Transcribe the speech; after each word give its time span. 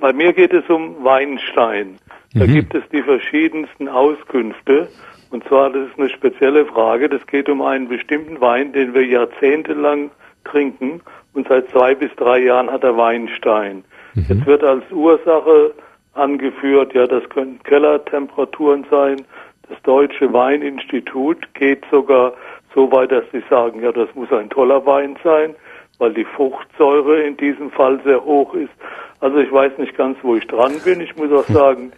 bei 0.00 0.12
mir 0.12 0.32
geht 0.32 0.52
es 0.52 0.68
um 0.68 1.04
Weinstein. 1.04 1.96
Da 2.34 2.46
mhm. 2.46 2.54
gibt 2.54 2.74
es 2.74 2.82
die 2.92 3.02
verschiedensten 3.02 3.88
Auskünfte. 3.88 4.88
Und 5.30 5.44
zwar, 5.44 5.70
das 5.70 5.88
ist 5.88 5.98
eine 5.98 6.08
spezielle 6.08 6.66
Frage. 6.66 7.08
Das 7.08 7.24
geht 7.26 7.48
um 7.48 7.62
einen 7.62 7.88
bestimmten 7.88 8.40
Wein, 8.40 8.72
den 8.72 8.94
wir 8.94 9.04
jahrzehntelang 9.04 10.10
trinken. 10.44 11.00
Und 11.34 11.46
seit 11.48 11.68
zwei 11.70 11.94
bis 11.94 12.14
drei 12.16 12.40
Jahren 12.40 12.70
hat 12.70 12.82
er 12.82 12.96
Weinstein. 12.96 13.84
Mhm. 14.14 14.26
Jetzt 14.28 14.46
wird 14.46 14.64
als 14.64 14.84
Ursache 14.90 15.72
angeführt, 16.14 16.94
ja, 16.94 17.06
das 17.06 17.28
können 17.28 17.62
Kellertemperaturen 17.62 18.84
sein. 18.90 19.22
Das 19.68 19.80
Deutsche 19.82 20.32
Weininstitut 20.32 21.54
geht 21.54 21.84
sogar 21.90 22.34
so 22.74 22.90
weit, 22.90 23.12
dass 23.12 23.24
sie 23.32 23.42
sagen, 23.48 23.82
ja, 23.82 23.92
das 23.92 24.08
muss 24.14 24.32
ein 24.32 24.50
toller 24.50 24.84
Wein 24.86 25.16
sein, 25.22 25.54
weil 25.98 26.12
die 26.14 26.24
Fruchtsäure 26.24 27.22
in 27.22 27.36
diesem 27.36 27.70
Fall 27.70 28.00
sehr 28.04 28.24
hoch 28.24 28.54
ist. 28.54 28.72
Also 29.20 29.38
ich 29.38 29.52
weiß 29.52 29.76
nicht 29.78 29.96
ganz, 29.96 30.18
wo 30.22 30.34
ich 30.36 30.46
dran 30.46 30.80
bin. 30.84 31.00
Ich 31.00 31.14
muss 31.16 31.30
auch 31.32 31.46
sagen, 31.52 31.92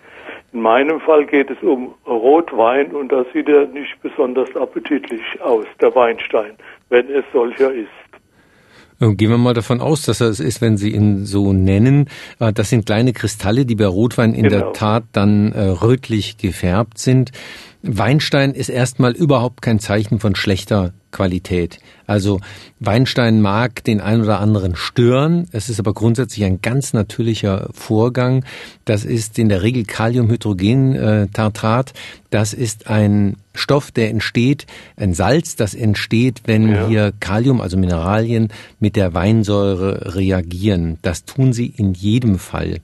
in 0.53 0.61
meinem 0.61 1.01
Fall 1.01 1.25
geht 1.25 1.51
es 1.51 1.63
um 1.63 1.95
Rotwein 2.07 2.93
und 2.93 3.11
da 3.11 3.25
sieht 3.33 3.49
er 3.49 3.67
nicht 3.67 4.01
besonders 4.03 4.55
appetitlich 4.57 5.23
aus, 5.41 5.67
der 5.81 5.95
Weinstein, 5.95 6.57
wenn 6.89 7.09
es 7.11 7.25
solcher 7.33 7.73
ist. 7.73 7.89
Äh, 9.03 9.15
gehen 9.15 9.31
wir 9.31 9.39
mal 9.39 9.55
davon 9.55 9.81
aus, 9.81 10.03
dass 10.03 10.21
er 10.21 10.29
es 10.29 10.41
ist, 10.41 10.61
wenn 10.61 10.77
Sie 10.77 10.91
ihn 10.91 11.27
so 11.27 11.53
nennen. 11.53 12.09
Äh, 12.39 12.53
das 12.53 12.71
sind 12.71 12.87
kleine 12.87 13.13
Kristalle, 13.13 13.67
die 13.67 13.75
bei 13.75 13.87
Rotwein 13.87 14.35
in 14.35 14.45
genau. 14.45 14.59
der 14.59 14.73
Tat 14.73 15.05
dann 15.13 15.53
äh, 15.53 15.63
rötlich 15.63 16.39
gefärbt 16.39 16.99
sind. 16.99 17.33
Weinstein 17.83 18.53
ist 18.53 18.69
erstmal 18.69 19.13
überhaupt 19.13 19.61
kein 19.61 19.81
Zeichen 19.81 20.21
von 20.21 20.37
schlechter 20.37 20.93
Qualität. 21.11 21.79
Also 22.07 22.41
Weinstein 22.79 23.43
mag 23.43 23.83
den 23.83 24.01
ein 24.01 24.23
oder 24.23 24.39
anderen 24.39 24.77
stören. 24.77 25.49
Es 25.51 25.69
ist 25.69 25.81
aber 25.81 25.93
grundsätzlich 25.93 26.45
ein 26.45 26.63
ganz 26.63 26.93
natürlicher 26.93 27.71
Vorgang. 27.73 28.45
Das 28.85 29.05
ist 29.05 29.37
in 29.37 29.49
der 29.49 29.63
Regel 29.63 29.85
Kaliumhydrogentartrat. 29.85 31.93
Das 32.31 32.55
ist 32.55 32.87
ein 32.87 33.37
Stoff, 33.55 33.91
der 33.91 34.11
entsteht, 34.11 34.67
ein 34.97 35.15
Salz, 35.15 35.57
das 35.57 35.75
entsteht, 35.75 36.43
wenn 36.47 36.71
ja. 36.71 36.89
hier 36.89 37.13
Kalium, 37.21 37.61
also 37.61 37.77
Mineralien, 37.77 38.49
mit 38.81 38.97
der 38.97 39.15
Weinsäure 39.15 40.15
reagieren. 40.15 40.99
Das 41.03 41.25
tun 41.25 41.53
sie 41.53 41.67
in 41.67 41.95
jedem 41.95 42.39
Fall. 42.39 42.81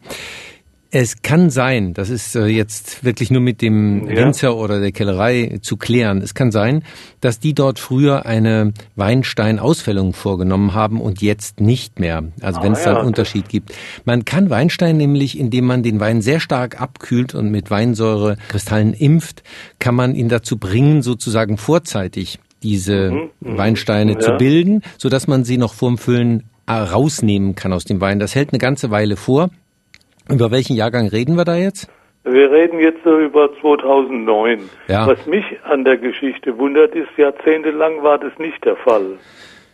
Es 0.91 1.21
kann 1.21 1.51
sein, 1.51 1.93
das 1.93 2.09
ist 2.09 2.35
äh, 2.35 2.47
jetzt 2.47 3.05
wirklich 3.05 3.31
nur 3.31 3.43
mit 3.43 3.61
dem 3.61 4.09
ja. 4.09 4.17
Winzer 4.17 4.57
oder 4.57 4.81
der 4.81 4.91
Kellerei 4.91 5.59
zu 5.61 5.77
klären. 5.77 6.23
Es 6.23 6.33
kann 6.33 6.51
sein, 6.51 6.83
dass 7.21 7.41
die 7.41 7.53
dort 7.53 7.79
früher 7.79 8.25
eine 8.25 8.73
Weinstein-Ausfällung 8.97 10.15
vorgenommen 10.15 10.73
haben 10.73 11.03
und 11.03 11.21
jetzt 11.21 11.61
nicht 11.61 12.01
mehr. 12.01 12.25
Also 12.41 12.61
ah, 12.61 12.63
wenn 12.63 12.73
es 12.73 12.85
da 12.85 12.97
einen 12.97 13.07
Unterschied 13.07 13.51
gibt. 13.51 13.75
Man 14.07 14.25
kann 14.25 14.49
Weinstein 14.49 14.97
nämlich, 14.97 15.39
indem 15.39 15.67
man 15.67 15.83
den 15.83 16.01
Wein 16.01 16.23
sehr 16.23 16.41
stark 16.41 16.81
abkühlt 16.81 17.35
und 17.35 17.51
mit 17.51 17.71
Weinsäurekristallen 17.71 18.95
impft, 18.95 19.43
kann 19.79 19.95
man 19.95 20.15
ihn 20.15 20.31
dazu 20.31 20.57
bringen, 20.57 21.03
sozusagen 21.03 21.59
vorzeitig 21.59 22.39
diese 22.63 23.11
mhm, 23.11 23.31
mhm. 23.41 23.59
Weinsteine 23.59 24.13
ja. 24.13 24.21
zu 24.21 24.33
bilden, 24.39 24.83
so 24.97 25.11
dass 25.11 25.27
man 25.27 25.45
sie 25.45 25.59
noch 25.59 25.75
vorm 25.75 25.99
Füllen 25.99 26.45
äh, 26.67 26.73
rausnehmen 26.73 27.55
kann 27.55 27.75
aus 27.75 27.85
dem 27.85 28.01
Wein. 28.01 28.19
Das 28.19 28.35
hält 28.35 28.55
eine 28.55 28.59
ganze 28.59 28.91
Weile 28.91 29.17
vor. 29.17 29.51
Über 30.31 30.51
welchen 30.51 30.77
Jahrgang 30.77 31.09
reden 31.09 31.37
wir 31.37 31.45
da 31.45 31.57
jetzt? 31.57 31.89
Wir 32.25 32.51
reden 32.51 32.79
jetzt 32.81 33.03
so 33.05 33.19
über 33.19 33.49
2009. 33.61 34.61
Ja. 34.89 35.07
Was 35.07 35.25
mich 35.27 35.45
an 35.65 35.85
der 35.85 35.97
Geschichte 35.97 36.59
wundert, 36.59 36.95
ist, 36.95 37.09
jahrzehntelang 37.17 38.03
war 38.03 38.19
das 38.19 38.37
nicht 38.39 38.63
der 38.65 38.77
Fall. 38.77 39.19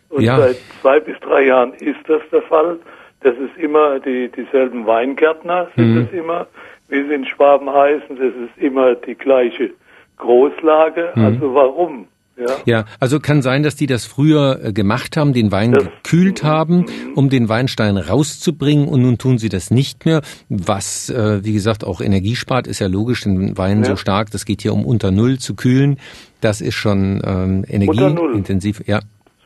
Und 0.09 0.23
ja. 0.23 0.37
seit 0.37 0.57
zwei 0.81 0.99
bis 0.99 1.19
drei 1.19 1.45
Jahren 1.45 1.73
ist 1.73 1.99
das 2.07 2.21
der 2.31 2.43
Fall. 2.43 2.79
Das 3.21 3.33
ist 3.37 3.57
immer 3.57 3.99
die, 3.99 4.29
dieselben 4.29 4.85
Weingärtner 4.85 5.67
sind 5.75 5.95
mhm. 5.95 6.01
es 6.01 6.13
immer, 6.17 6.47
wie 6.87 7.03
sie 7.03 7.13
in 7.13 7.25
Schwaben 7.25 7.69
heißen. 7.69 8.15
Das 8.15 8.27
ist 8.27 8.57
immer 8.57 8.95
die 8.95 9.15
gleiche 9.15 9.71
Großlage. 10.17 11.11
Mhm. 11.15 11.25
Also 11.25 11.53
warum? 11.53 12.07
Ja. 12.37 12.57
ja, 12.65 12.85
also 12.99 13.21
kann 13.21 13.41
sein, 13.41 13.63
dass 13.63 13.77
die 13.77 13.87
das 13.87 14.05
früher 14.05 14.59
äh, 14.61 14.73
gemacht 14.73 15.15
haben, 15.15 15.31
den 15.31 15.51
Wein 15.51 15.71
das, 15.71 15.85
gekühlt 15.85 16.43
haben, 16.43 16.85
um 17.15 17.29
den 17.29 17.47
Weinstein 17.47 17.95
rauszubringen 17.95 18.89
und 18.89 19.01
nun 19.01 19.17
tun 19.17 19.37
sie 19.37 19.47
das 19.47 19.71
nicht 19.71 20.05
mehr, 20.05 20.21
was, 20.49 21.09
äh, 21.09 21.45
wie 21.45 21.53
gesagt, 21.53 21.85
auch 21.85 22.01
Energie 22.01 22.35
spart, 22.35 22.67
ist 22.67 22.79
ja 22.79 22.87
logisch, 22.87 23.23
den 23.23 23.57
Wein 23.57 23.79
ja. 23.83 23.91
so 23.91 23.95
stark, 23.95 24.31
das 24.31 24.43
geht 24.43 24.61
hier 24.61 24.73
um 24.73 24.85
unter 24.85 25.11
Null 25.11 25.39
zu 25.39 25.55
kühlen, 25.55 25.97
das 26.41 26.59
ist 26.59 26.75
schon 26.75 27.21
ähm, 27.23 27.63
energieintensiv. 27.67 28.83
Ja, 28.85 28.99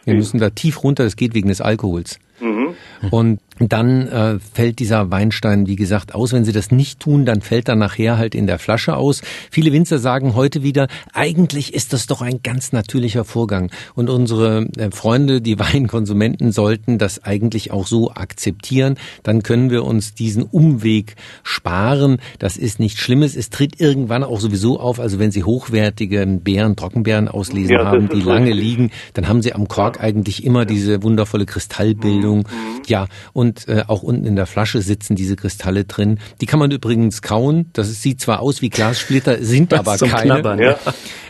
wir 0.05 0.15
müssen 0.15 0.39
da 0.39 0.49
tief 0.49 0.83
runter, 0.83 1.03
das 1.03 1.15
geht 1.15 1.35
wegen 1.35 1.49
des 1.49 1.61
Alkohols. 1.61 2.17
Mhm. 2.39 2.69
Und 3.11 3.39
dann 3.59 4.07
äh, 4.07 4.39
fällt 4.39 4.79
dieser 4.79 5.11
Weinstein, 5.11 5.67
wie 5.67 5.75
gesagt, 5.75 6.15
aus. 6.15 6.31
Wenn 6.31 6.45
sie 6.45 6.53
das 6.53 6.71
nicht 6.71 6.99
tun, 6.99 7.25
dann 7.25 7.41
fällt 7.41 7.67
er 7.67 7.75
nachher 7.75 8.17
halt 8.17 8.33
in 8.35 8.47
der 8.47 8.59
Flasche 8.59 8.95
aus. 8.95 9.21
Viele 9.51 9.73
Winzer 9.73 9.99
sagen 9.99 10.33
heute 10.33 10.63
wieder, 10.63 10.87
eigentlich 11.13 11.73
ist 11.73 11.91
das 11.91 12.07
doch 12.07 12.21
ein 12.21 12.41
ganz 12.41 12.71
natürlicher 12.71 13.25
Vorgang. 13.25 13.69
Und 13.95 14.09
unsere 14.09 14.67
äh, 14.77 14.91
Freunde, 14.91 15.41
die 15.41 15.59
Weinkonsumenten, 15.73 16.51
sollten 16.51 16.97
das 16.97 17.23
eigentlich 17.23 17.71
auch 17.71 17.87
so 17.87 18.11
akzeptieren. 18.11 18.95
Dann 19.23 19.43
können 19.43 19.69
wir 19.69 19.83
uns 19.83 20.13
diesen 20.13 20.43
Umweg 20.43 21.15
sparen. 21.43 22.19
Das 22.39 22.55
ist 22.55 22.79
nichts 22.79 23.01
Schlimmes. 23.01 23.35
Es 23.35 23.49
tritt 23.49 23.79
irgendwann 23.81 24.23
auch 24.23 24.39
sowieso 24.39 24.79
auf. 24.79 24.99
Also 24.99 25.19
wenn 25.19 25.31
Sie 25.31 25.43
hochwertige 25.43 26.25
Beeren, 26.25 26.75
Trockenbeeren 26.75 27.27
auslesen 27.27 27.75
ja, 27.75 27.85
haben, 27.85 28.07
die 28.09 28.21
lange 28.21 28.51
liegen, 28.51 28.91
dann 29.13 29.27
haben 29.27 29.41
Sie 29.41 29.53
am 29.53 29.67
Kork 29.67 30.01
eigentlich 30.01 30.45
immer 30.45 30.65
diese 30.65 31.03
wundervolle 31.03 31.45
Kristallbildung. 31.45 32.39
Mhm. 32.39 32.88
Ja, 32.89 33.07
und 33.33 33.67
äh, 33.67 33.83
auch 33.87 34.01
unten 34.01 34.25
in 34.25 34.35
der 34.35 34.47
Flasche 34.47 34.81
sitzen 34.81 35.15
diese 35.15 35.35
Kristalle 35.35 35.85
drin. 35.85 36.17
Die 36.41 36.47
kann 36.47 36.59
man 36.59 36.71
übrigens 36.71 37.21
kauen. 37.21 37.69
Das 37.73 38.01
sieht 38.01 38.19
zwar 38.19 38.39
aus 38.39 38.63
wie 38.63 38.69
Glassplitter, 38.69 39.43
sind 39.43 39.73
aber 39.75 39.95
keine. 39.97 40.41
Knabbern, 40.41 40.59
ja. 40.59 40.75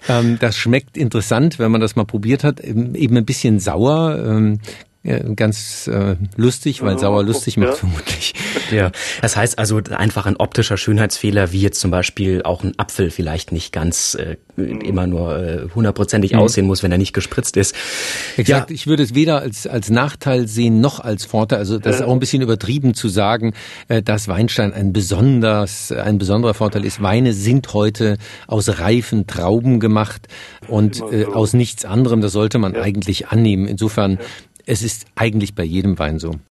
ähm, 0.07 0.37
das 0.39 0.55
schmeckt 0.55 0.95
interessant, 0.95 1.59
wenn 1.59 1.69
man 1.69 1.81
das 1.81 1.97
mal 1.97 2.05
probiert 2.05 2.45
hat. 2.45 2.61
Eben 2.61 3.17
ein 3.17 3.25
bisschen 3.25 3.59
sauer. 3.59 4.23
Ähm, 4.25 4.59
ganz 5.03 5.87
äh, 5.87 6.17
lustig, 6.35 6.81
weil 6.81 6.99
sauer 6.99 7.23
lustig 7.23 7.55
macht 7.55 7.69
ja. 7.69 7.75
vermutlich. 7.75 8.33
Ja, 8.71 8.91
das 9.23 9.35
heißt 9.35 9.57
also 9.57 9.81
einfach 9.89 10.27
ein 10.27 10.35
optischer 10.37 10.77
Schönheitsfehler, 10.77 11.51
wie 11.51 11.61
jetzt 11.61 11.79
zum 11.79 11.89
Beispiel 11.89 12.43
auch 12.43 12.63
ein 12.63 12.77
Apfel 12.77 13.09
vielleicht 13.09 13.51
nicht 13.51 13.71
ganz 13.71 14.15
äh, 14.15 14.37
immer 14.61 15.07
nur 15.07 15.39
äh, 15.39 15.67
hundertprozentig 15.73 16.33
mhm. 16.33 16.39
aussehen 16.39 16.67
muss, 16.67 16.83
wenn 16.83 16.91
er 16.91 16.99
nicht 16.99 17.13
gespritzt 17.13 17.57
ist. 17.57 17.73
Exakt, 18.37 18.69
ja. 18.69 18.75
ich 18.75 18.85
würde 18.85 19.01
es 19.01 19.15
weder 19.15 19.39
als, 19.39 19.65
als 19.65 19.89
Nachteil 19.89 20.47
sehen 20.47 20.81
noch 20.81 20.99
als 20.99 21.25
Vorteil. 21.25 21.57
Also 21.57 21.79
das 21.79 21.95
ist 21.95 22.01
auch 22.03 22.13
ein 22.13 22.19
bisschen 22.19 22.43
übertrieben 22.43 22.93
zu 22.93 23.09
sagen, 23.09 23.53
äh, 23.87 24.03
dass 24.03 24.27
Weinstein 24.27 24.71
ein 24.71 24.93
besonders, 24.93 25.91
ein 25.91 26.19
besonderer 26.19 26.53
Vorteil 26.53 26.85
ist. 26.85 27.01
Weine 27.01 27.33
sind 27.33 27.73
heute 27.73 28.17
aus 28.45 28.79
reifen 28.79 29.25
Trauben 29.25 29.79
gemacht 29.79 30.27
und 30.67 31.01
äh, 31.11 31.25
aus 31.25 31.53
nichts 31.53 31.85
anderem. 31.85 32.21
Das 32.21 32.33
sollte 32.33 32.59
man 32.59 32.75
ja. 32.75 32.81
eigentlich 32.81 33.29
annehmen. 33.29 33.67
Insofern 33.67 34.19
es 34.69 34.83
ist 34.83 35.07
eigentlich 35.15 35.55
bei 35.55 35.63
jedem 35.63 35.97
Wein 35.97 36.19
so. 36.19 36.39